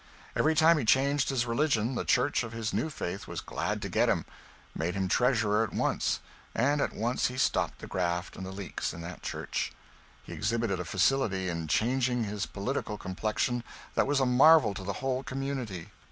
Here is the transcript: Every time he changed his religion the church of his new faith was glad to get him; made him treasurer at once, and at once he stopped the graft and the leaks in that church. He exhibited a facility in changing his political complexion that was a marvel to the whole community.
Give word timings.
Every 0.35 0.55
time 0.55 0.79
he 0.79 0.83
changed 0.83 1.29
his 1.29 1.45
religion 1.45 1.93
the 1.93 2.03
church 2.03 2.41
of 2.41 2.53
his 2.53 2.73
new 2.73 2.89
faith 2.89 3.27
was 3.27 3.39
glad 3.39 3.83
to 3.83 3.87
get 3.87 4.09
him; 4.09 4.25
made 4.73 4.95
him 4.95 5.07
treasurer 5.07 5.63
at 5.63 5.73
once, 5.73 6.21
and 6.55 6.81
at 6.81 6.93
once 6.95 7.27
he 7.27 7.37
stopped 7.37 7.77
the 7.77 7.85
graft 7.85 8.35
and 8.35 8.43
the 8.43 8.51
leaks 8.51 8.93
in 8.95 9.01
that 9.01 9.21
church. 9.21 9.71
He 10.23 10.33
exhibited 10.33 10.79
a 10.79 10.85
facility 10.85 11.49
in 11.49 11.67
changing 11.67 12.23
his 12.23 12.47
political 12.47 12.97
complexion 12.97 13.63
that 13.93 14.07
was 14.07 14.19
a 14.19 14.25
marvel 14.25 14.73
to 14.73 14.83
the 14.83 14.93
whole 15.05 15.21
community. 15.21 15.91